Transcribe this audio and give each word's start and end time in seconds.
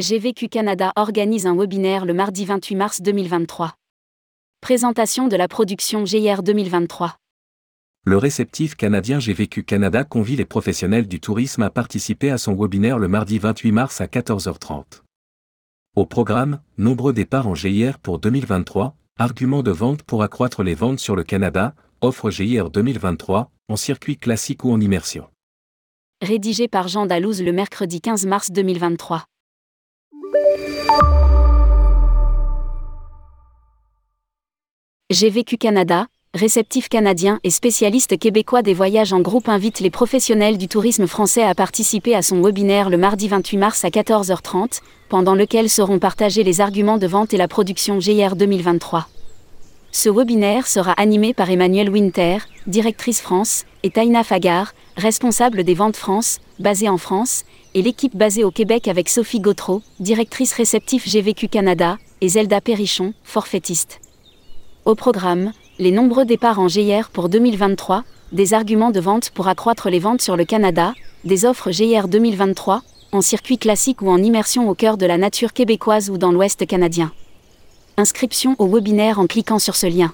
GVQ 0.00 0.48
Canada 0.48 0.92
organise 0.96 1.46
un 1.46 1.54
webinaire 1.54 2.06
le 2.06 2.14
mardi 2.14 2.46
28 2.46 2.74
mars 2.74 3.02
2023. 3.02 3.74
Présentation 4.62 5.28
de 5.28 5.36
la 5.36 5.46
production 5.46 6.06
GIR 6.06 6.42
2023. 6.42 7.16
Le 8.06 8.16
réceptif 8.16 8.76
canadien 8.76 9.18
GVQ 9.18 9.62
Canada 9.62 10.04
convie 10.04 10.36
les 10.36 10.46
professionnels 10.46 11.06
du 11.06 11.20
tourisme 11.20 11.62
à 11.62 11.68
participer 11.68 12.30
à 12.30 12.38
son 12.38 12.54
webinaire 12.54 12.98
le 12.98 13.08
mardi 13.08 13.38
28 13.38 13.72
mars 13.72 14.00
à 14.00 14.06
14h30. 14.06 15.02
Au 15.96 16.06
programme, 16.06 16.62
nombreux 16.78 17.12
départs 17.12 17.46
en 17.46 17.54
GIR 17.54 17.98
pour 17.98 18.18
2023, 18.20 18.96
arguments 19.18 19.62
de 19.62 19.70
vente 19.70 20.02
pour 20.02 20.22
accroître 20.22 20.62
les 20.62 20.74
ventes 20.74 20.98
sur 20.98 21.14
le 21.14 21.24
Canada, 21.24 21.74
offre 22.00 22.30
GIR 22.30 22.70
2023, 22.70 23.50
en 23.68 23.76
circuit 23.76 24.16
classique 24.16 24.64
ou 24.64 24.72
en 24.72 24.80
immersion. 24.80 25.26
Rédigé 26.22 26.68
par 26.68 26.88
Jean 26.88 27.04
Dalouse 27.04 27.42
le 27.42 27.52
mercredi 27.52 28.00
15 28.00 28.24
mars 28.24 28.50
2023. 28.50 29.26
GVQ 35.10 35.58
Canada, 35.58 36.06
réceptif 36.34 36.88
canadien 36.88 37.40
et 37.42 37.50
spécialiste 37.50 38.16
québécois 38.16 38.62
des 38.62 38.74
voyages 38.74 39.12
en 39.12 39.20
groupe 39.20 39.48
invite 39.48 39.80
les 39.80 39.90
professionnels 39.90 40.56
du 40.56 40.68
tourisme 40.68 41.08
français 41.08 41.42
à 41.42 41.54
participer 41.56 42.14
à 42.14 42.22
son 42.22 42.40
webinaire 42.40 42.88
le 42.90 42.96
mardi 42.96 43.26
28 43.26 43.56
mars 43.56 43.84
à 43.84 43.88
14h30, 43.88 44.80
pendant 45.08 45.34
lequel 45.34 45.68
seront 45.68 45.98
partagés 45.98 46.44
les 46.44 46.60
arguments 46.60 46.96
de 46.96 47.08
vente 47.08 47.34
et 47.34 47.38
la 47.38 47.48
production 47.48 47.98
GIR 47.98 48.36
2023. 48.36 49.08
Ce 49.90 50.08
webinaire 50.08 50.68
sera 50.68 50.92
animé 50.92 51.34
par 51.34 51.50
Emmanuel 51.50 51.90
Winter, 51.90 52.38
directrice 52.68 53.20
France, 53.20 53.64
et 53.82 53.90
Taina 53.90 54.22
Fagar, 54.22 54.74
responsable 54.96 55.64
des 55.64 55.74
ventes 55.74 55.96
France, 55.96 56.38
basée 56.60 56.88
en 56.88 56.98
France, 56.98 57.44
et 57.74 57.82
l'équipe 57.82 58.16
basée 58.16 58.44
au 58.44 58.50
Québec 58.50 58.88
avec 58.88 59.08
Sophie 59.08 59.40
Gautreau, 59.40 59.82
directrice 60.00 60.52
réceptif 60.52 61.08
GVQ 61.08 61.48
Canada, 61.48 61.98
et 62.20 62.28
Zelda 62.28 62.60
Perrichon, 62.60 63.14
forfaitiste. 63.24 64.00
Au 64.84 64.94
programme, 64.94 65.52
les 65.78 65.90
nombreux 65.90 66.24
départs 66.24 66.58
en 66.58 66.68
GIR 66.68 67.10
pour 67.10 67.28
2023, 67.28 68.04
des 68.32 68.54
arguments 68.54 68.90
de 68.90 69.00
vente 69.00 69.30
pour 69.30 69.48
accroître 69.48 69.88
les 69.88 69.98
ventes 69.98 70.22
sur 70.22 70.36
le 70.36 70.44
Canada, 70.44 70.94
des 71.24 71.44
offres 71.44 71.70
GIR 71.70 72.08
2023, 72.08 72.82
en 73.12 73.20
circuit 73.20 73.58
classique 73.58 74.02
ou 74.02 74.10
en 74.10 74.22
immersion 74.22 74.68
au 74.68 74.74
cœur 74.74 74.96
de 74.96 75.06
la 75.06 75.18
nature 75.18 75.52
québécoise 75.52 76.10
ou 76.10 76.18
dans 76.18 76.32
l'Ouest 76.32 76.66
canadien. 76.66 77.12
Inscription 77.96 78.54
au 78.58 78.66
webinaire 78.66 79.18
en 79.18 79.26
cliquant 79.26 79.58
sur 79.58 79.76
ce 79.76 79.86
lien. 79.86 80.12